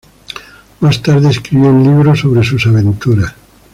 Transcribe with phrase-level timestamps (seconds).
[0.79, 3.35] Más tarde escribió un libro sobre sus aventuras.